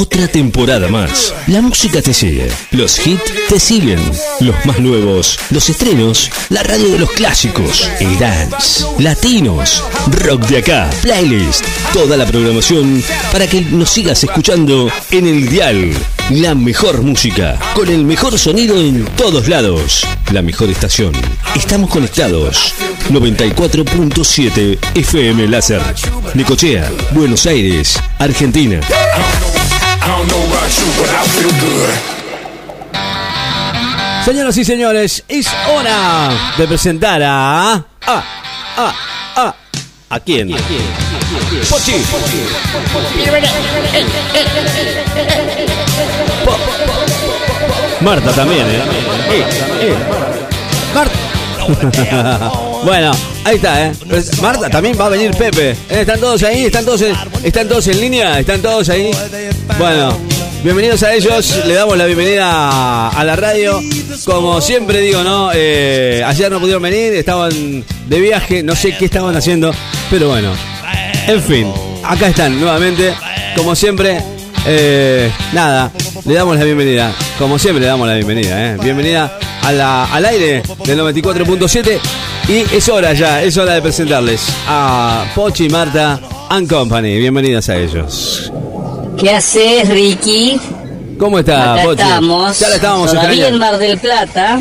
Otra 0.00 0.26
temporada 0.28 0.88
más. 0.88 1.34
La 1.46 1.60
música 1.60 2.00
te 2.00 2.14
sigue. 2.14 2.48
Los 2.70 3.06
hits 3.06 3.20
te 3.50 3.60
siguen. 3.60 4.00
Los 4.40 4.54
más 4.64 4.78
nuevos. 4.78 5.38
Los 5.50 5.68
estrenos. 5.68 6.30
La 6.48 6.62
radio 6.62 6.88
de 6.88 7.00
los 7.00 7.10
clásicos. 7.10 7.86
El 8.00 8.18
dance. 8.18 8.86
Latinos. 8.98 9.84
Rock 10.10 10.46
de 10.46 10.58
acá. 10.60 10.88
Playlist. 11.02 11.66
Toda 11.92 12.16
la 12.16 12.24
programación 12.24 13.04
para 13.30 13.46
que 13.46 13.60
nos 13.60 13.90
sigas 13.90 14.24
escuchando 14.24 14.90
en 15.10 15.26
el 15.26 15.50
dial. 15.50 15.92
La 16.30 16.54
mejor 16.54 17.02
música. 17.02 17.58
Con 17.74 17.90
el 17.90 18.02
mejor 18.06 18.38
sonido 18.38 18.80
en 18.80 19.04
todos 19.16 19.48
lados. 19.48 20.06
La 20.32 20.40
mejor 20.40 20.70
estación. 20.70 21.12
Estamos 21.54 21.90
conectados. 21.90 22.72
94.7 23.10 24.78
FM 24.94 25.46
Láser. 25.48 25.82
Necochea, 26.34 26.90
Buenos 27.12 27.44
Aires, 27.44 28.00
Argentina. 28.18 28.80
Señoras 34.24 34.56
y 34.56 34.64
señores, 34.64 35.24
es 35.28 35.46
hora 35.74 36.30
de 36.56 36.66
presentar 36.66 37.22
a. 37.22 37.72
a. 37.72 37.84
a. 38.06 38.94
a. 39.36 39.54
¿A 40.10 40.20
quién? 40.20 40.48
Pochi. 41.70 41.92
Po- 46.44 46.58
Marta 48.04 48.32
también. 48.32 48.66
Eh, 48.68 48.82
eh. 49.80 49.94
Marta. 50.94 52.60
bueno, 52.84 53.10
ahí 53.44 53.56
está, 53.56 53.86
¿eh? 53.86 53.92
Pues, 54.08 54.40
Marta, 54.40 54.68
también 54.70 54.96
va 54.98 55.06
a 55.06 55.08
venir 55.08 55.30
Pepe. 55.32 55.70
¿Eh? 55.70 55.76
¿Están 56.00 56.20
todos 56.20 56.42
ahí? 56.42 56.64
¿Están 56.64 56.84
todos, 56.84 57.02
en, 57.02 57.14
¿Están 57.42 57.68
todos 57.68 57.86
en 57.88 58.00
línea? 58.00 58.38
¿Están 58.38 58.62
todos 58.62 58.88
ahí? 58.88 59.10
Bueno, 59.78 60.16
bienvenidos 60.62 61.02
a 61.02 61.14
ellos. 61.14 61.64
Le 61.66 61.74
damos 61.74 61.96
la 61.96 62.06
bienvenida 62.06 63.08
a 63.08 63.24
la 63.24 63.36
radio. 63.36 63.80
Como 64.24 64.60
siempre 64.60 65.00
digo, 65.00 65.22
¿no? 65.22 65.50
Eh, 65.54 66.22
ayer 66.26 66.50
no 66.50 66.60
pudieron 66.60 66.82
venir, 66.82 67.14
estaban 67.14 67.84
de 68.06 68.20
viaje, 68.20 68.62
no 68.62 68.74
sé 68.74 68.96
qué 68.96 69.04
estaban 69.06 69.36
haciendo, 69.36 69.72
pero 70.10 70.28
bueno. 70.28 70.52
En 71.26 71.42
fin, 71.42 71.72
acá 72.02 72.28
están 72.28 72.60
nuevamente. 72.60 73.14
Como 73.56 73.74
siempre, 73.74 74.22
eh, 74.66 75.30
nada, 75.52 75.90
le 76.24 76.34
damos 76.34 76.56
la 76.58 76.64
bienvenida. 76.64 77.12
Como 77.38 77.58
siempre, 77.58 77.80
le 77.80 77.86
damos 77.86 78.06
la 78.06 78.14
bienvenida. 78.14 78.72
¿eh? 78.72 78.76
Bienvenida 78.82 79.38
a 79.62 79.72
la- 79.72 80.04
al 80.04 80.24
aire 80.24 80.62
del 80.84 80.98
94.7. 80.98 81.98
Y 82.48 82.64
es 82.74 82.88
hora 82.88 83.12
ya, 83.12 83.42
es 83.42 83.56
hora 83.56 83.74
de 83.74 83.82
presentarles 83.82 84.42
a 84.66 85.24
Pochi, 85.34 85.68
Marta 85.68 86.18
and 86.48 86.68
Company. 86.68 87.18
Bienvenidas 87.18 87.68
a 87.68 87.76
ellos. 87.76 88.50
¿Qué 89.18 89.30
haces, 89.30 89.88
Ricky? 89.88 90.58
¿Cómo 91.18 91.38
está, 91.38 91.74
Acá 91.74 91.82
Pochi? 91.84 92.02
estamos. 92.02 92.58
Ya 92.58 92.68
la 92.70 92.74
estábamos 92.76 93.10
Todavía 93.12 93.48
en. 93.48 93.58
Mar 93.58 93.78
del 93.78 93.98
Plata. 93.98 94.60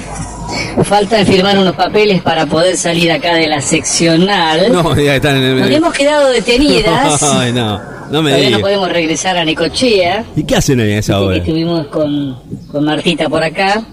Falta 0.84 1.23
firmar 1.25 1.58
unos 1.58 1.75
papeles 1.75 2.22
para 2.22 2.45
poder 2.47 2.75
salir 2.75 3.11
acá 3.11 3.36
de 3.36 3.47
la 3.47 3.61
seccional. 3.61 4.72
No, 4.72 4.95
ya 5.00 5.16
están 5.16 5.38
en 5.38 5.44
el 5.44 5.59
Nos 5.61 5.69
hemos 5.69 5.94
quedado 5.94 6.30
detenidas. 6.30 7.22
Ay, 7.23 7.53
no, 7.53 7.80
no 8.11 8.21
me 8.21 8.31
Todavía 8.31 8.49
no 8.52 8.59
podemos 8.59 8.91
regresar 8.91 9.38
a 9.38 9.45
Necochea. 9.45 10.25
¿Y 10.35 10.43
qué 10.43 10.55
hacen 10.55 10.79
a 10.79 10.85
esa 10.85 11.19
hora? 11.19 11.38
estuvimos 11.38 11.88
con, 11.88 12.38
con 12.71 12.85
Martita 12.85 13.29
por 13.29 13.43
acá, 13.43 13.83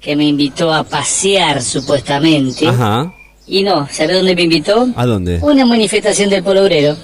que 0.00 0.16
me 0.16 0.24
invitó 0.24 0.72
a 0.72 0.84
pasear 0.84 1.62
supuestamente. 1.62 2.66
Ajá. 2.66 3.12
Y 3.46 3.62
no, 3.62 3.88
¿sabes 3.90 4.16
dónde 4.16 4.34
me 4.36 4.42
invitó? 4.42 4.88
¿A 4.94 5.06
dónde? 5.06 5.38
Una 5.42 5.66
manifestación 5.66 6.30
del 6.30 6.42
Polo 6.42 6.62
Obrero. 6.62 6.96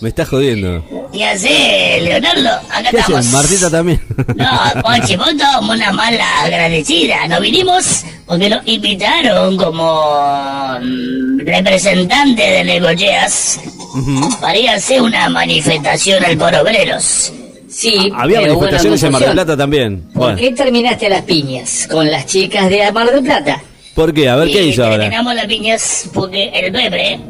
Me 0.00 0.08
estás 0.08 0.28
jodiendo. 0.28 0.82
¿Qué 1.12 1.24
hace, 1.26 1.98
Leonardo? 2.00 2.48
Acá 2.70 2.90
¿Qué 2.90 2.96
estamos. 2.98 3.18
hacen? 3.20 3.32
Martita 3.32 3.70
también. 3.70 4.00
No, 4.36 4.82
Pochi, 4.82 5.16
vos 5.16 5.28
somos 5.38 5.76
una 5.76 5.92
mala 5.92 6.42
agradecida. 6.42 7.26
No 7.28 7.40
vinimos 7.40 8.04
porque 8.26 8.48
nos 8.48 8.66
invitaron 8.66 9.56
como 9.58 10.78
mm, 10.80 11.40
representante 11.40 12.42
de 12.42 12.64
Negocheas 12.64 13.60
para 14.40 14.56
ir 14.56 14.68
a 14.70 14.74
hacer 14.74 15.02
una 15.02 15.28
manifestación 15.28 16.24
al 16.24 16.38
por 16.38 16.54
obreros. 16.54 17.32
Sí, 17.68 18.10
Había 18.16 18.40
pero 18.40 18.54
manifestaciones 18.54 19.02
en 19.02 19.12
Mar 19.12 19.22
del. 19.22 19.32
Plata 19.32 19.56
también. 19.56 20.02
¿Por 20.14 20.14
Bueno, 20.22 20.38
qué 20.38 20.52
terminaste 20.52 21.06
a 21.06 21.10
las 21.10 21.22
piñas 21.22 21.86
con 21.90 22.10
las 22.10 22.24
chicas 22.26 22.70
de 22.70 22.90
Mar 22.92 23.10
del 23.12 23.22
Plata? 23.22 23.60
¿Por 23.94 24.14
qué? 24.14 24.28
A 24.28 24.36
ver 24.36 24.50
qué 24.50 24.62
hizo 24.64 24.82
ahora. 24.84 24.98
terminamos 24.98 25.34
las 25.34 25.46
piñas 25.46 26.08
porque 26.14 26.48
el 26.54 26.72
Pepe. 26.72 27.20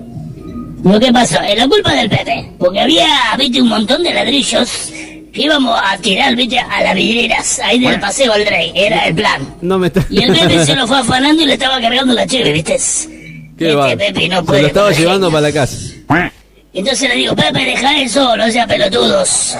Lo 0.82 0.98
que 0.98 1.12
pasó, 1.12 1.40
es 1.42 1.56
la 1.56 1.68
culpa 1.68 1.94
del 1.94 2.08
Pepe. 2.08 2.50
Porque 2.58 2.80
había, 2.80 3.08
viste, 3.38 3.60
un 3.60 3.68
montón 3.68 4.02
de 4.02 4.14
ladrillos 4.14 4.90
que 5.32 5.42
íbamos 5.42 5.78
a 5.82 5.96
tirar, 5.98 6.34
viste, 6.34 6.58
a 6.58 6.82
las 6.82 6.94
vidrieras, 6.94 7.60
ahí 7.60 7.78
del 7.78 8.00
paseo 8.00 8.32
al 8.32 8.46
Rey. 8.46 8.72
Era 8.74 9.06
el 9.06 9.14
plan. 9.14 9.54
No 9.60 9.78
me 9.78 9.88
está. 9.88 10.04
Y 10.10 10.22
el 10.22 10.32
Pepe 10.32 10.64
se 10.66 10.74
lo 10.74 10.86
fue 10.86 10.98
afanando 10.98 11.42
y 11.42 11.46
le 11.46 11.54
estaba 11.54 11.80
cargando 11.80 12.14
la 12.14 12.26
cheve, 12.26 12.52
¿viste? 12.52 12.78
Qué 13.58 13.72
este. 13.72 13.96
Pepe 13.96 14.28
no 14.28 14.36
Se 14.36 14.42
puede 14.42 14.62
lo 14.62 14.68
estaba 14.68 14.90
llevando 14.92 15.30
para 15.30 15.42
la 15.42 15.52
casa. 15.52 15.76
Entonces 16.72 17.08
le 17.08 17.16
digo, 17.16 17.34
Pepe, 17.34 17.64
deja 17.64 18.00
eso, 18.00 18.36
no 18.36 18.50
seas 18.50 18.66
pelotudos. 18.66 19.56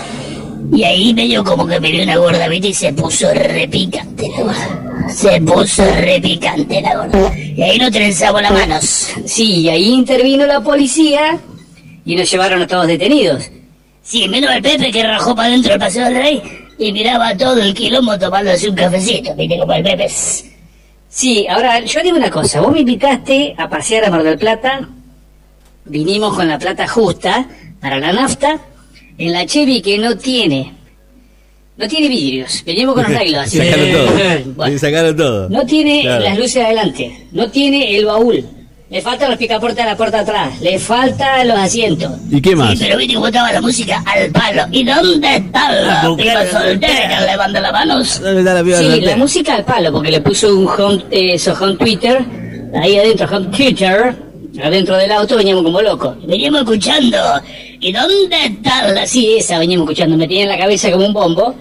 Y 0.73 0.85
ahí 0.85 1.15
medio 1.15 1.43
como 1.45 1.67
que 1.67 1.81
me 1.81 1.91
vio 1.91 2.05
una 2.05 2.17
gorda, 2.17 2.49
¿viste? 2.49 2.69
Y 2.69 2.75
se 2.75 2.93
puso 2.93 3.33
repicante 3.35 4.29
la 4.29 4.43
gorda. 4.43 5.09
Se 5.13 5.41
puso 5.41 5.85
repicante 5.97 6.81
la 6.81 6.97
gorda. 6.97 7.37
Y 7.37 7.63
ahí 7.63 7.79
nos 7.79 7.91
trenzamos 7.91 8.41
las 8.43 8.53
manos. 8.53 9.11
Sí, 9.25 9.63
y 9.63 9.69
ahí 9.69 9.89
intervino 9.89 10.47
la 10.47 10.61
policía 10.61 11.39
y 12.05 12.17
nos 12.17 12.31
llevaron 12.31 12.63
a 12.63 12.67
todos 12.67 12.87
detenidos. 12.87 13.51
Sí, 14.03 14.29
menos 14.29 14.55
el 14.55 14.63
Pepe 14.63 14.91
que 14.91 15.03
rajó 15.03 15.35
para 15.35 15.49
adentro 15.49 15.73
del 15.73 15.81
paseo 15.81 16.05
del 16.05 16.15
rey 16.15 16.43
y 16.79 16.93
miraba 16.93 17.37
todo 17.37 17.61
el 17.61 17.75
quilombo 17.75 18.19
tomándose 18.19 18.69
un 18.69 18.77
cafecito, 18.77 19.35
¿viste? 19.35 19.59
Como 19.59 19.73
el 19.73 19.83
Pepe. 19.83 20.09
Sí, 21.09 21.47
ahora 21.49 21.81
yo 21.81 22.03
digo 22.03 22.17
una 22.17 22.31
cosa, 22.31 22.61
vos 22.61 22.73
me 22.73 22.81
invitaste 22.81 23.55
a 23.59 23.69
pasear 23.69 24.05
a 24.05 24.11
Mar 24.11 24.23
del 24.23 24.39
Plata, 24.39 24.89
vinimos 25.85 26.35
con 26.35 26.49
la 26.49 26.59
plata 26.59 26.87
justa 26.87 27.47
para 27.81 27.99
la 27.99 28.13
nafta, 28.13 28.61
en 29.21 29.33
la 29.33 29.45
Chevy 29.47 29.83
que 29.83 29.99
no 29.99 30.17
tiene, 30.17 30.73
no 31.77 31.87
tiene 31.89 32.09
vidrios, 32.09 32.63
venimos 32.65 32.95
con 32.95 33.05
arreglos. 33.05 33.41
así. 33.45 33.59
Sacaron 33.59 33.93
todo. 33.93 34.11
Bueno, 34.57 34.79
sacaron 34.79 35.17
todo. 35.17 35.49
no 35.49 35.67
tiene 35.67 36.03
Claro. 36.03 36.25
las 36.25 36.39
luces 36.39 36.65
adelante, 36.65 37.27
no 37.33 37.51
tiene 37.51 37.97
el 37.97 38.07
baúl, 38.07 38.45
le 38.89 39.03
faltan 39.03 39.31
los 39.31 39.39
picaportes 39.39 39.85
a 39.85 39.87
la 39.87 39.97
puerta 39.97 40.21
atrás, 40.21 40.61
le 40.61 40.79
faltan 40.79 41.47
los 41.47 41.57
asientos. 41.59 42.11
¿Y 42.31 42.41
qué 42.41 42.57
más? 42.57 42.79
Sí, 42.79 42.85
pero 42.87 42.97
viste 42.97 43.15
estaba 43.15 43.53
la 43.53 43.61
música 43.61 44.03
al 44.05 44.31
palo. 44.31 44.63
¿Y 44.73 44.83
dónde 44.85 45.37
están 45.37 45.87
las 45.87 46.07
pibas 46.17 46.49
solteras? 46.51 47.27
Levanten 47.27 47.63
las 47.63 47.73
manos. 47.73 48.21
¿Dónde 48.21 48.41
está 48.41 48.55
la 48.55 48.65
piba 48.65 48.79
Sí, 48.79 49.01
la 49.03 49.17
música 49.17 49.55
al 49.55 49.65
palo, 49.65 49.93
porque 49.93 50.11
le 50.11 50.21
puso 50.21 50.57
un 50.59 50.67
home, 50.67 51.05
eh, 51.11 51.35
eso, 51.35 51.53
home 51.61 51.77
Twitter, 51.77 52.25
ahí 52.83 52.97
adentro, 52.97 53.29
home 53.31 53.47
Twitter, 53.57 54.17
adentro 54.63 54.97
del 54.97 55.13
auto 55.13 55.37
veníamos 55.37 55.63
como 55.63 55.81
locos. 55.81 56.17
Veníamos 56.27 56.63
escuchando. 56.63 57.19
¿Y 57.81 57.93
dónde 57.93 58.37
están 58.45 58.95
las... 58.95 59.11
Sí, 59.11 59.37
esa 59.39 59.59
veníamos 59.59 59.85
escuchando, 59.85 60.17
me 60.17 60.27
tenía 60.27 60.45
en 60.45 60.49
la 60.51 60.59
cabeza 60.59 60.91
como 60.91 61.07
un 61.07 61.13
bombo. 61.13 61.55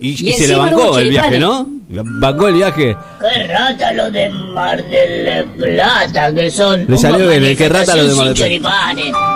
Y, 0.00 0.10
Y 0.10 0.30
y 0.30 0.32
se 0.32 0.48
le 0.48 0.56
bancó 0.56 0.98
el 0.98 1.10
viaje. 1.10 1.38
¿no? 1.38 1.66
Bancó 1.88 2.48
el 2.48 2.54
viaje. 2.54 2.96
Qué 3.20 3.46
rata 3.46 3.92
lo 3.92 4.10
de 4.10 4.28
Mar 4.28 4.84
del 4.88 5.44
Plata, 5.44 6.34
que 6.34 6.50
son... 6.50 6.86
Le 6.88 6.98
salió 6.98 7.28
bien, 7.28 7.56
qué 7.56 7.68
rata 7.68 7.96
lo 7.96 8.06
de 8.06 8.14
Mar 8.14 8.34
del 8.34 8.60
Plata. 8.60 9.34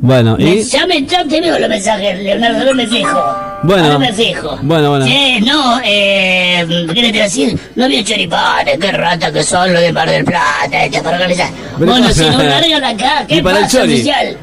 Bueno, 0.00 0.36
y. 0.38 0.62
Ya 0.62 0.86
me 0.86 1.04
ya 1.04 1.24
te 1.24 1.40
veo 1.40 1.58
los 1.58 1.68
mensajes, 1.68 2.22
Leonardo, 2.22 2.64
no 2.66 2.74
me 2.74 2.86
fijo. 2.86 3.18
Bueno. 3.62 4.00
Fijo. 4.14 4.58
Bueno, 4.62 4.90
bueno. 4.90 5.04
Sí, 5.06 5.40
no, 5.44 5.80
eh, 5.84 6.64
¿qué 6.94 7.02
le 7.02 7.12
decir? 7.12 7.58
No 7.74 7.84
había 7.84 8.04
choripanes, 8.04 8.78
qué 8.78 8.92
rata 8.92 9.32
que 9.32 9.42
son 9.42 9.72
los 9.72 9.82
de 9.82 9.92
Mar 9.92 10.08
del 10.08 10.24
Plata, 10.24 10.84
este 10.84 11.00
para 11.02 11.16
organizar. 11.16 11.50
Bueno, 11.78 12.10
si 12.12 12.20
no 12.24 12.42
largan 12.42 12.84
acá, 12.84 13.24
¿qué 13.26 13.36
Ni 13.36 13.42
para 13.42 13.58
el 13.58 13.64
pasa, 13.64 13.78
chori. 13.80 13.92
oficial? 13.94 14.38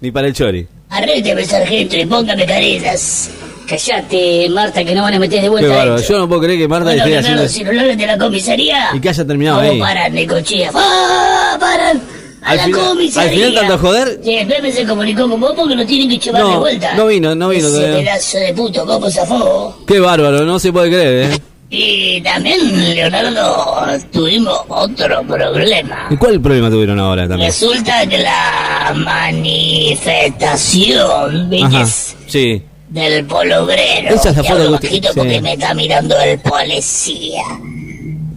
Ni 0.00 0.10
para 0.10 0.26
el 0.28 0.34
chori. 0.34 0.66
Arrégleme, 0.88 1.44
sargento, 1.44 1.96
y 1.96 2.06
póngame 2.06 2.46
carillas. 2.46 3.30
Callate, 3.68 4.48
Marta, 4.50 4.84
que 4.84 4.94
no 4.94 5.02
van 5.02 5.14
a 5.14 5.18
meter 5.20 5.36
de 5.36 5.42
Qué 5.42 5.48
vuelta 5.48 5.68
bárbaro. 5.76 6.00
Yo 6.02 6.18
no 6.18 6.28
puedo 6.28 6.40
creer 6.40 6.58
que 6.58 6.66
Marta 6.66 6.86
Bueno, 6.86 7.04
esté 7.04 7.18
haciendo. 7.18 7.72
no 7.72 7.72
largan 7.72 7.98
de 7.98 8.06
la 8.06 8.18
comisaría... 8.18 8.88
Y 8.94 9.00
que 9.00 9.08
haya 9.10 9.24
terminado 9.24 9.60
ahí. 9.60 9.78
para 9.78 10.08
Necochea. 10.08 10.70
¡Ah, 10.74 11.56
paran! 11.60 12.00
A 12.42 12.52
Al 12.52 12.56
la 12.56 12.64
final- 12.64 13.10
al 13.16 13.30
final 13.30 13.54
tanto 13.54 13.78
joder. 13.78 14.20
Sí, 14.24 14.38
Pepe 14.48 14.72
se 14.72 14.86
comunicó 14.86 15.28
con 15.28 15.38
vos 15.40 15.52
porque 15.54 15.74
lo 15.74 15.84
tienen 15.84 16.08
que 16.08 16.18
llevar 16.18 16.40
No, 16.42 16.50
de 16.52 16.56
vuelta. 16.56 16.94
no 16.94 17.06
vino, 17.06 17.34
no 17.34 17.48
vino 17.50 17.68
Ese 17.68 17.80
pedazo 17.80 18.38
de 18.38 18.54
puto, 18.54 18.86
¿cómo 18.86 19.10
zafó? 19.10 19.76
Qué 19.86 20.00
bárbaro, 20.00 20.44
no 20.44 20.58
se 20.58 20.72
puede 20.72 20.88
creer, 20.90 21.32
¿eh? 21.32 21.38
Y 21.72 22.20
también, 22.22 22.94
Leonardo, 22.96 23.86
tuvimos 24.12 24.58
otro 24.68 25.22
problema. 25.22 26.08
¿Y 26.10 26.16
cuál 26.16 26.40
problema 26.40 26.68
tuvieron 26.68 26.98
ahora 26.98 27.28
también? 27.28 27.48
Resulta 27.50 28.04
que 28.08 28.18
la 28.18 28.92
manifestación, 28.96 31.48
Ajá, 31.64 31.86
sí. 32.26 32.60
Del 32.88 33.24
polo 33.24 33.62
obrero. 33.62 34.16
Esa 34.16 34.30
es 34.30 34.36
la 34.38 34.42
foto 34.42 34.56
que 34.56 34.62
usted- 34.68 34.88
bajito 34.88 35.08
sí. 35.12 35.14
porque 35.16 35.40
me 35.40 35.52
está 35.52 35.72
mirando 35.74 36.18
el 36.20 36.40
policía. 36.40 37.42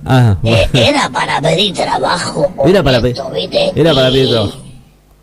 Ah, 0.05 0.35
Eh, 0.43 0.67
era 0.73 1.09
para 1.09 1.39
pedir 1.41 1.73
trabajo. 1.73 2.51
Era 2.65 2.83
para 2.83 2.99
pedir- 3.01 3.21
¿viste? 3.33 3.71
era 3.75 3.93
para 3.93 4.09
pedir 4.09 4.29
trabajo. 4.29 4.57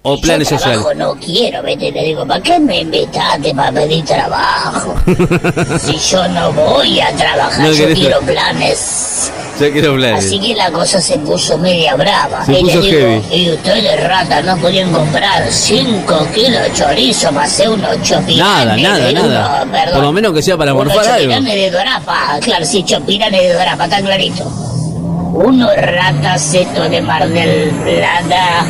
o 0.03 0.15
Yo 0.17 0.21
planes 0.23 0.49
sociales. 0.49 0.81
trabajo 0.82 0.94
no 0.94 1.15
quiero, 1.21 1.62
vete, 1.62 1.93
le 1.93 2.03
digo, 2.05 2.27
¿para 2.27 2.41
qué 2.43 2.59
me 2.59 2.81
invitaste 2.81 3.55
para 3.55 3.71
pedir 3.73 4.03
trabajo? 4.06 4.94
si 5.79 5.97
yo 5.99 6.27
no 6.29 6.53
voy 6.55 7.00
a 7.00 7.12
trabajar, 7.12 7.61
No 7.67 7.73
yo 7.73 7.93
quiero 7.93 8.19
planes. 8.21 9.31
Yo 9.61 9.71
quiero 9.71 9.94
planes. 9.94 10.25
Así 10.25 10.41
que 10.41 10.55
la 10.55 10.71
cosa 10.71 11.03
se 11.03 11.19
puso 11.19 11.59
media 11.59 11.94
brava. 11.97 12.47
Se 12.47 12.59
y 12.59 12.62
puso 12.62 12.81
le 12.81 12.87
digo, 12.87 12.99
heavy. 13.29 13.43
y 13.43 13.50
ustedes 13.50 14.09
rata 14.09 14.41
no 14.41 14.56
podían 14.56 14.91
comprar 14.91 15.53
5 15.53 16.27
kilos 16.35 16.62
de 16.62 16.73
chorizo 16.73 17.29
para 17.29 17.43
hacer 17.44 17.69
unos 17.69 18.00
chopiranes. 18.03 18.38
Nada, 18.38 18.77
nada, 18.79 19.12
nada. 19.12 19.67
perdón. 19.71 19.94
Por 19.97 20.03
lo 20.05 20.12
menos 20.12 20.32
que 20.32 20.41
sea 20.41 20.56
para 20.56 20.73
morfar 20.73 21.00
algo. 21.06 21.19
chopiranes 21.35 21.55
de 21.55 21.71
dorapa, 21.71 22.38
claro, 22.41 22.65
sí, 22.65 22.82
chopiranes 22.85 23.38
de 23.43 23.53
dorapa, 23.53 23.85
está 23.85 24.00
clarito. 24.00 24.50
Unos 25.32 25.71
ratas 25.77 26.55
estos 26.55 26.91
de 26.91 27.00
Mar 27.03 27.29
del 27.29 27.71
Plata. 27.71 28.67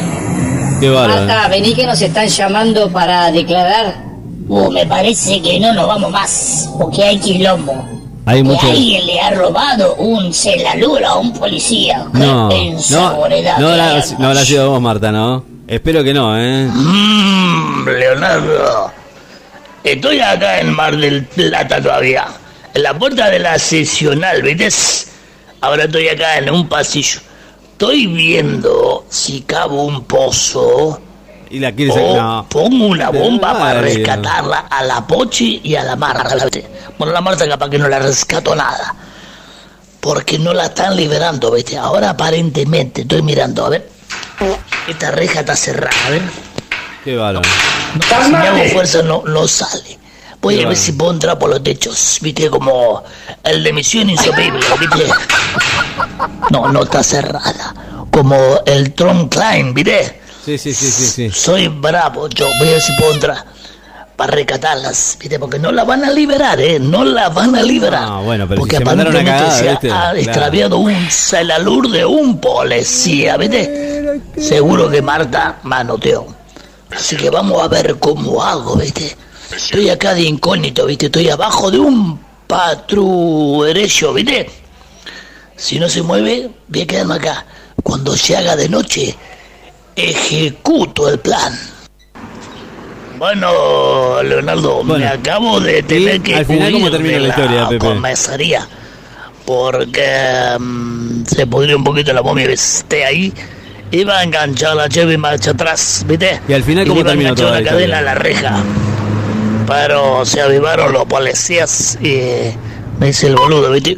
Qué 0.78 0.90
bárbaro. 0.90 1.26
Marta, 1.26 1.48
vení 1.48 1.74
que 1.74 1.86
nos 1.86 2.00
están 2.00 2.28
llamando 2.28 2.90
para 2.90 3.30
declarar. 3.32 3.94
Uh, 4.48 4.70
me 4.70 4.84
parece 4.86 5.40
que 5.40 5.58
no 5.60 5.72
nos 5.72 5.86
vamos 5.86 6.10
más, 6.10 6.68
porque 6.78 7.02
hay 7.04 7.18
quilombo. 7.18 7.72
Hay 8.26 8.38
Que 8.38 8.44
mucho. 8.44 8.66
alguien 8.66 9.06
le 9.06 9.20
ha 9.20 9.30
robado 9.30 9.94
un 9.96 10.32
celalura 10.34 11.10
a 11.10 11.16
un 11.16 11.32
policía. 11.32 12.06
No, 12.12 12.48
no, 12.50 12.50
no, 12.90 13.06
habrá, 13.68 13.94
hay, 13.94 14.02
no 14.18 14.26
habrá 14.28 14.44
sido 14.44 14.70
vos, 14.70 14.80
Marta, 14.80 15.10
¿no? 15.10 15.44
Espero 15.66 16.04
que 16.04 16.12
no, 16.12 16.36
¿eh? 16.38 16.66
Mmm, 16.72 17.88
Leonardo. 17.88 18.92
Estoy 19.82 20.20
acá 20.20 20.60
en 20.60 20.72
Mar 20.74 20.96
del 20.96 21.24
Plata 21.24 21.80
todavía. 21.80 22.26
En 22.74 22.82
la 22.82 22.92
puerta 22.98 23.30
de 23.30 23.38
la 23.38 23.58
sesional, 23.58 24.42
¿viste? 24.42 24.68
Ahora 25.60 25.84
estoy 25.84 26.08
acá 26.08 26.38
en 26.38 26.50
un 26.50 26.68
pasillo. 26.68 27.20
Estoy 27.72 28.06
viendo 28.06 29.04
si 29.08 29.42
cavo 29.42 29.84
un 29.84 30.04
pozo 30.04 31.00
Y 31.48 31.58
la 31.58 31.72
quieres 31.72 31.96
o 31.96 32.16
no. 32.16 32.46
pongo 32.48 32.86
una 32.86 33.10
bomba 33.10 33.58
para 33.58 33.80
rescatarla 33.80 34.66
a 34.70 34.82
la 34.84 35.06
Pochi 35.06 35.60
y 35.64 35.74
a 35.76 35.84
la 35.84 35.96
Marta. 35.96 36.46
Bueno, 36.98 37.12
la 37.12 37.20
Marta 37.20 37.48
capaz 37.48 37.70
que 37.70 37.78
no 37.78 37.88
la 37.88 37.98
rescato 37.98 38.54
nada. 38.54 38.94
Porque 40.00 40.38
no 40.38 40.54
la 40.54 40.66
están 40.66 40.96
liberando, 40.96 41.50
¿viste? 41.52 41.76
Ahora 41.76 42.10
aparentemente, 42.10 43.02
estoy 43.02 43.22
mirando, 43.22 43.66
a 43.66 43.68
ver. 43.70 43.88
Esta 44.88 45.10
reja 45.10 45.40
está 45.40 45.54
cerrada, 45.56 45.96
a 46.06 46.10
ver. 46.10 46.22
Qué 47.04 47.16
bárbaro. 47.16 47.48
No, 47.94 48.24
si 48.24 48.30
me 48.30 48.38
hago 48.38 48.64
fuerza 48.72 49.02
no, 49.02 49.22
no 49.26 49.46
sale. 49.48 49.99
Voy 50.42 50.62
a 50.62 50.68
ver 50.68 50.76
si 50.76 50.92
puedo 50.92 51.12
entrar 51.12 51.38
por 51.38 51.50
los 51.50 51.62
techos, 51.62 52.18
viste, 52.22 52.48
como 52.48 53.02
el 53.44 53.62
de 53.62 53.72
Misión 53.74 54.08
Insoluble, 54.08 54.52
viste. 54.78 55.04
No, 56.50 56.68
no 56.72 56.82
está 56.82 57.02
cerrada. 57.02 57.74
Como 58.10 58.36
el 58.64 58.92
Trump 58.94 59.30
Klein, 59.32 59.74
viste. 59.74 60.20
Sí, 60.44 60.56
sí, 60.56 60.72
sí, 60.72 60.90
sí, 60.90 61.06
sí. 61.06 61.30
Soy 61.30 61.68
bravo, 61.68 62.28
yo 62.28 62.46
voy 62.58 62.68
a 62.68 62.72
ver 62.72 62.80
si 62.80 62.92
puedo 62.94 63.12
entrar 63.14 63.44
para 64.16 64.32
rescatarlas, 64.32 65.16
viste, 65.20 65.38
porque 65.38 65.58
no 65.58 65.72
la 65.72 65.84
van 65.84 66.04
a 66.04 66.10
liberar, 66.10 66.60
eh, 66.60 66.78
no 66.78 67.04
la 67.04 67.28
van 67.30 67.54
a 67.56 67.62
liberar. 67.62 68.04
Ah, 68.06 68.20
bueno, 68.22 68.46
pero 68.48 68.60
porque 68.60 68.76
si 68.76 68.82
se 68.82 68.82
aparentemente 68.82 69.30
cagada, 69.30 69.50
se 69.50 69.68
¿viste? 69.70 69.86
ha 69.90 70.00
Claro. 70.00 70.18
extraviado 70.18 70.78
un 70.78 71.10
celalur 71.10 71.90
de 71.90 72.04
un 72.04 72.38
policía, 72.40 73.36
viste. 73.36 74.20
Seguro 74.38 74.90
que 74.90 75.00
Marta 75.02 75.58
manoteó. 75.62 76.26
Así 76.94 77.16
que 77.16 77.30
vamos 77.30 77.62
a 77.62 77.68
ver 77.68 77.96
cómo 77.98 78.42
hago, 78.42 78.76
¿viste? 78.76 79.16
Estoy 79.54 79.90
acá 79.90 80.14
de 80.14 80.22
incógnito, 80.22 80.86
¿viste? 80.86 81.06
Estoy 81.06 81.28
abajo 81.28 81.70
de 81.70 81.78
un 81.78 82.20
patruerecho, 82.46 84.12
¿viste? 84.12 84.50
Si 85.56 85.78
no 85.78 85.88
se 85.88 86.02
mueve, 86.02 86.50
voy 86.68 86.80
a 86.80 86.86
quedarme 86.86 87.14
acá. 87.14 87.44
Cuando 87.82 88.16
se 88.16 88.36
haga 88.36 88.56
de 88.56 88.68
noche, 88.68 89.16
ejecuto 89.96 91.08
el 91.08 91.18
plan. 91.18 91.58
Bueno, 93.18 94.22
Leonardo, 94.22 94.82
me 94.82 95.06
acabo 95.06 95.60
de 95.60 95.82
tener 95.82 96.22
que 96.22 96.36
al 96.36 96.46
final, 96.46 96.72
¿cómo 96.72 96.84
huir 96.86 96.92
termina 96.92 97.14
de 97.14 97.20
la 97.20 97.28
historia, 97.28 97.68
Pepe? 97.68 97.86
comisaría 97.86 98.68
porque 99.50 100.56
mm, 100.60 101.24
se 101.24 101.44
pudrió 101.44 101.76
un 101.76 101.82
poquito 101.82 102.12
la 102.12 102.22
momia, 102.22 102.46
esté 102.50 103.04
ahí. 103.04 103.32
Iba 103.90 104.18
a 104.18 104.22
enganchar 104.22 104.76
la 104.76 104.88
Chevy 104.88 105.16
marcha 105.16 105.50
atrás, 105.50 106.04
¿viste? 106.06 106.40
¿Y 106.46 106.52
al 106.52 106.62
final 106.62 106.86
cómo 106.86 106.94
le 106.94 107.00
iba 107.00 107.10
a 107.10 107.12
terminó 107.12 107.30
enganchar 107.30 107.46
toda 107.46 107.58
una 107.58 107.64
la 107.64 107.70
cadena 107.70 107.98
a 107.98 108.02
la 108.02 108.14
reja. 108.14 108.62
Pero 109.70 110.24
se 110.26 110.40
avivaron 110.42 110.92
los 110.92 111.04
policías 111.04 111.96
y 112.02 112.20
me 112.98 113.08
hice 113.10 113.28
el 113.28 113.36
boludo, 113.36 113.70
¿viste? 113.70 113.94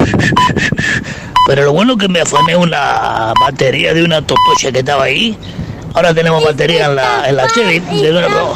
Pero 1.49 1.65
lo 1.65 1.73
bueno 1.73 1.97
que 1.97 2.09
me 2.09 2.21
afané 2.21 2.55
una 2.55 3.33
batería 3.41 3.93
de 3.95 4.05
una 4.05 4.21
totocha 4.21 4.71
que 4.71 4.81
estaba 4.81 5.05
ahí. 5.05 5.37
Ahora 5.95 6.15
tenemos 6.15 6.43
batería 6.45 6.87
en 6.87 6.97
la, 6.97 7.29
en 7.29 7.37
la 7.37 7.47
Chevy 7.49 7.81
de 7.81 8.13
nuevo. 8.13 8.55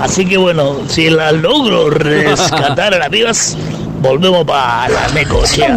Así 0.00 0.24
que 0.26 0.36
bueno, 0.36 0.76
si 0.88 1.10
la 1.10 1.32
logro 1.32 1.90
rescatar 1.90 2.94
a 2.94 2.98
las 2.98 3.10
vivas, 3.10 3.56
volvemos 4.00 4.44
para 4.46 4.88
la 4.88 5.08
necocheas. 5.08 5.74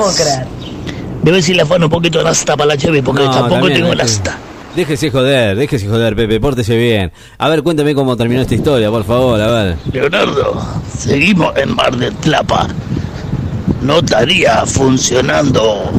Voy 1.21 1.31
a 1.31 1.33
ver 1.35 1.43
si 1.43 1.53
le 1.53 1.61
afano 1.63 1.85
un 1.85 1.91
poquito 1.91 2.19
de 2.19 2.25
nasta 2.25 2.55
para 2.57 2.67
la 2.67 2.77
Chevy, 2.77 3.01
porque 3.01 3.23
No, 3.23 3.31
tampoco 3.31 3.67
tengo 3.67 3.87
déjese- 3.93 3.97
nasta. 3.97 4.37
Déjese 4.75 5.11
joder, 5.11 5.55
déjese 5.55 5.87
joder, 5.87 6.15
Pepe, 6.15 6.39
pórtese 6.39 6.75
bien. 6.75 7.11
A 7.37 7.47
ver, 7.47 7.61
cuéntame 7.61 7.93
cómo 7.93 8.17
terminó 8.17 8.41
esta 8.41 8.55
historia, 8.55 8.89
por 8.89 9.03
favor, 9.03 9.39
a 9.39 9.47
ver. 9.47 9.77
Leonardo, 9.91 10.65
seguimos 10.97 11.55
en 11.57 11.75
Mar 11.75 11.95
del 11.95 12.13
Plata. 12.13 12.67
No 13.81 13.99
estaría 13.99 14.65
funcionando 14.65 15.91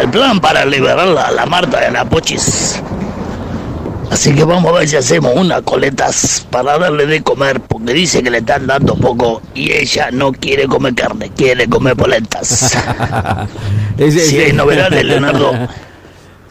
el 0.00 0.10
plan 0.10 0.40
para 0.40 0.64
liberar 0.64 1.16
a 1.16 1.30
la 1.30 1.46
Marta 1.46 1.80
de 1.80 1.92
la 1.92 2.04
Pochis. 2.04 2.82
Así 4.10 4.34
que 4.34 4.44
vamos 4.44 4.70
a 4.74 4.80
ver 4.80 4.88
si 4.88 4.96
hacemos 4.96 5.32
unas 5.36 5.62
coletas 5.62 6.46
para 6.50 6.76
darle 6.78 7.06
de 7.06 7.22
comer, 7.22 7.60
porque 7.60 7.94
dice 7.94 8.22
que 8.22 8.30
le 8.30 8.38
están 8.38 8.66
dando 8.66 8.96
poco 8.96 9.40
y 9.54 9.70
ella 9.72 10.10
no 10.10 10.32
quiere 10.32 10.66
comer 10.66 10.94
carne, 10.94 11.30
quiere 11.36 11.68
comer 11.68 11.96
poletas. 11.96 12.76
Si 13.98 14.38
hay 14.38 14.52
novedades, 14.52 15.04
Leonardo, 15.04 15.52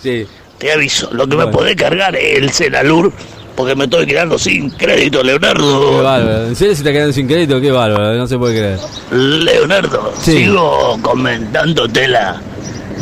Sí. 0.02 0.25
Te 0.62 0.72
aviso. 0.72 1.10
Lo 1.12 1.28
que 1.28 1.36
me 1.36 1.48
podés 1.48 1.75
cargar 1.75 2.16
es 2.16 2.38
el 2.38 2.52
Celalur, 2.52 3.12
porque 3.56 3.75
me 3.75 3.86
estoy 3.86 4.06
quedando 4.06 4.38
sin 4.38 4.69
crédito, 4.69 5.19
Qué 5.19 5.25
Leonardo. 5.25 6.04
bárbaro. 6.04 6.48
¿En 6.48 6.56
serio 6.56 6.75
se 6.75 6.81
está 6.81 6.92
quedando 6.92 7.12
sin 7.13 7.28
crédito? 7.28 7.60
Qué 7.60 7.72
bárbaro, 7.72 8.13
no 8.13 8.28
se 8.28 8.38
puede 8.38 8.58
creer. 8.60 8.80
Leonardo, 9.12 10.13
Sí. 10.22 10.38
sigo 10.38 11.00
comentándote 11.02 12.08
la 12.08 12.40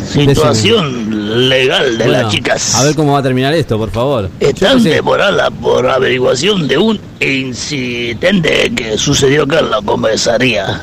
situación 0.09 1.49
legal 1.49 1.97
de 1.97 2.05
Bueno, 2.05 2.21
las 2.23 2.31
chicas. 2.33 2.75
A 2.75 2.83
ver 2.85 2.95
cómo 2.95 3.11
va 3.13 3.19
a 3.19 3.23
terminar 3.23 3.53
esto, 3.53 3.77
por 3.77 3.91
favor. 3.91 4.29
Están 4.39 4.81
qué 4.81 4.89
demoradas 4.95 5.49
por 5.61 5.85
averiguación 5.87 6.65
de 6.67 6.77
un 6.77 6.99
incidente 7.19 8.71
que 8.75 8.97
sucedió 8.97 9.43
acá 9.43 9.59
en 9.59 9.69
la 9.69 9.81
comisaría. 9.81 10.81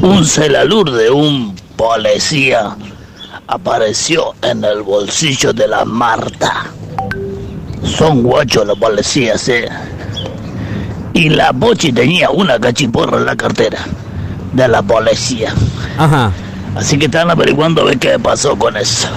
Un 0.00 0.24
celalur 0.24 0.90
de 0.92 1.10
un 1.10 1.54
policía 1.76 2.76
apareció 3.46 4.34
en 4.42 4.64
el 4.64 4.82
bolsillo 4.82 5.52
de 5.52 5.68
la 5.68 5.84
Marta. 5.84 6.66
Son 7.84 8.22
guachos 8.22 8.66
los 8.66 8.78
policías, 8.78 9.48
eh. 9.48 9.68
Y 11.14 11.28
la 11.28 11.52
Pochi 11.52 11.92
tenía 11.92 12.30
una 12.30 12.58
cachiporra 12.58 13.18
en 13.18 13.26
la 13.26 13.36
cartera 13.36 13.78
de 14.52 14.68
la 14.68 14.82
policía. 14.82 15.54
Ajá. 15.98 16.30
Así 16.74 16.98
que 16.98 17.06
están 17.06 17.30
averiguando 17.30 17.82
a 17.82 17.84
ver 17.84 17.98
qué 17.98 18.18
pasó 18.18 18.56
con 18.56 18.76
eso. 18.76 19.08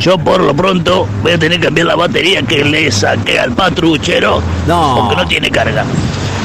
Yo 0.00 0.16
por 0.16 0.40
lo 0.40 0.54
pronto 0.54 1.06
voy 1.22 1.32
a 1.32 1.38
tener 1.38 1.58
que 1.58 1.66
cambiar 1.66 1.88
la 1.88 1.96
batería 1.96 2.42
que 2.42 2.64
le 2.64 2.90
saqué 2.90 3.38
al 3.38 3.52
patruchero. 3.52 4.40
No. 4.66 4.96
Porque 5.00 5.16
no 5.16 5.28
tiene 5.28 5.50
carga. 5.50 5.84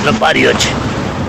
Lo 0.04 0.14
parió, 0.14 0.52
che. 0.54 0.70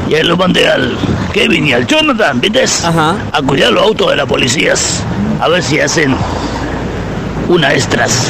Y 0.09 0.15
ahí 0.15 0.23
lo 0.23 0.37
mandé 0.37 0.69
al 0.69 0.97
Kevin 1.33 1.67
y 1.67 1.73
al 1.73 1.87
Jonathan, 1.87 2.41
¿viste? 2.41 2.65
Ajá. 2.65 3.17
A 3.33 3.43
cuidar 3.43 3.73
los 3.73 3.85
autos 3.85 4.11
de 4.11 4.17
las 4.17 4.27
policías. 4.27 5.03
A 5.41 5.49
ver 5.49 5.63
si 5.63 5.81
hacen 5.81 6.15
una 7.49 7.73
extras. 7.73 8.29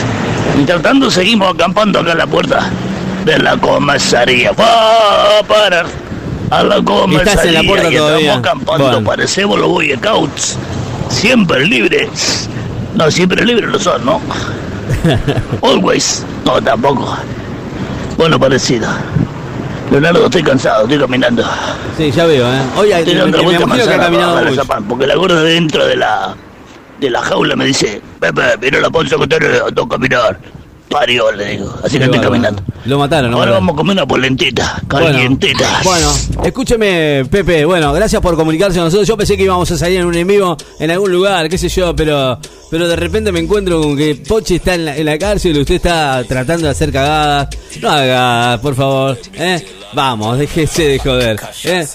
Mientras 0.55 0.83
tanto 0.83 1.11
seguimos 1.11 1.55
acampando 1.55 2.01
acá 2.01 2.13
en 2.13 2.19
la 2.19 2.27
puerta 2.27 2.71
de 3.25 3.39
la 3.39 3.57
comisaría. 3.57 4.53
Va 4.53 5.39
a 5.39 5.43
parar 5.43 5.87
a 6.51 6.63
la 6.63 6.83
comisaría. 6.83 7.33
Estás 7.33 7.47
en 7.47 7.55
la 7.55 7.63
puerta 7.63 7.91
y 7.91 7.97
todavía. 7.97 8.19
Estamos 8.35 8.47
acampando, 8.47 8.85
Bueno. 8.85 9.05
parecemos 9.05 9.59
los 9.59 9.69
Boy 9.69 9.95
Scouts. 9.97 10.59
Siempre 11.09 11.65
libres. 11.67 12.49
No, 12.95 13.11
siempre 13.11 13.45
libres 13.45 13.71
no 13.71 13.79
son, 13.79 14.05
¿no? 14.05 14.21
Always. 15.63 16.25
No, 16.45 16.61
tampoco. 16.63 17.17
Bueno, 18.17 18.39
parecido. 18.39 18.89
Leonardo, 19.91 20.25
estoy 20.25 20.43
cansado, 20.43 20.83
estoy 20.85 20.99
caminando. 20.99 21.45
Sí, 21.97 22.11
ya 22.11 22.25
veo, 22.25 22.47
¿eh? 22.53 22.59
Oye, 22.77 22.99
Estoy 22.99 23.15
me, 23.15 23.21
dando 23.21 23.37
la 23.37 23.43
vuelta 23.45 23.65
que 23.67 23.83
ha 23.83 23.87
para 23.87 24.05
caminado 24.05 24.39
el 24.41 24.45
mucho. 24.47 24.57
zapán, 24.63 24.85
porque 24.85 25.07
la 25.07 25.15
gorda 25.15 25.43
dentro 25.43 25.87
de 25.87 25.97
la 25.97 26.35
de 27.01 27.11
la 27.11 27.23
jaula 27.23 27.57
me 27.57 27.67
dice, 27.67 28.01
Pepe, 28.21 28.43
mira 28.61 28.81
la 28.81 28.91
panza 28.91 29.17
que 29.17 29.27
tenés, 29.27 29.61
ando 29.61 29.83
a 29.83 29.89
caminar. 29.89 30.39
parió, 30.89 31.33
le 31.33 31.45
digo. 31.53 31.75
Así 31.83 31.99
que 31.99 32.05
estoy 32.05 32.21
caminando. 32.21 32.63
Lo 32.85 32.99
mataron, 32.99 33.31
lo 33.31 33.39
Ahora 33.39 33.53
vamos 33.53 33.73
a 33.73 33.77
comer 33.77 33.95
una 33.95 34.07
polentita, 34.07 34.81
calientita. 34.87 35.81
Bueno, 35.83 36.13
escúcheme, 36.45 37.25
Pepe. 37.31 37.65
Bueno, 37.65 37.93
gracias 37.93 38.21
por 38.23 38.37
comunicarse 38.37 38.79
con 38.79 38.85
nosotros. 38.87 39.09
Yo 39.09 39.17
pensé 39.17 39.37
que 39.37 39.45
íbamos 39.45 39.71
a 39.71 39.79
salir 39.79 40.01
en 40.01 40.07
un 40.07 40.15
en 40.15 40.27
vivo 40.27 40.57
en 40.79 40.91
algún 40.91 41.11
lugar, 41.11 41.49
qué 41.49 41.59
sé 41.59 41.69
yo, 41.69 41.97
pero 41.97 42.39
pero 42.71 42.89
de 42.89 42.97
repente 42.97 43.33
me 43.33 43.41
encuentro 43.41 43.81
con 43.81 43.97
que 43.97 44.17
Pochi 44.17 44.57
está 44.57 44.75
en 44.75 44.85
la, 44.85 44.97
en 44.97 45.07
la 45.07 45.19
cárcel 45.19 45.57
y 45.57 45.61
usted 45.61 45.77
está 45.77 46.23
tratando 46.25 46.67
de 46.67 46.71
hacer 46.73 46.93
cagadas. 46.93 47.49
No 47.81 47.89
haga 47.91 48.01
cagadas, 48.01 48.61
por 48.61 48.75
favor. 48.75 49.19
¿eh? 49.35 49.65
Vamos, 49.95 50.39
déjese 50.39 50.89
de 50.89 50.99
joder. 50.99 51.41
¿eh? 51.65 51.87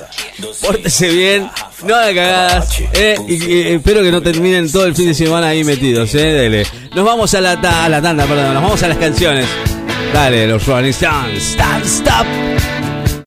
Pórtese 0.62 1.10
bien, 1.10 1.50
no 1.86 1.96
haga 1.96 2.14
cagadas. 2.16 2.80
¿eh? 2.94 3.16
Y, 3.28 3.68
espero 3.74 4.02
que 4.02 4.12
no 4.12 4.22
terminen 4.22 4.72
todo 4.72 4.86
el 4.86 4.96
fin 4.96 5.08
de 5.08 5.14
semana 5.14 5.48
ahí 5.48 5.64
metidos. 5.64 6.14
¿eh? 6.16 6.20
Dele. 6.34 6.66
Nos 6.96 7.06
vamos 7.06 7.34
a 7.34 7.42
la, 7.42 7.60
ta- 7.60 7.86
a 7.86 7.90
la 7.90 8.02
tanda, 8.02 8.26
perdón. 8.26 8.54
Nos 8.54 8.64
vamos 8.64 8.84
a 8.84 8.88
las 8.88 8.98
canciones. 8.98 9.46
Dale, 10.14 10.48
los 10.48 10.66
Rolling 10.66 10.90
Stones. 10.90 11.44
Stop, 11.44 11.84
stop. 11.86 12.26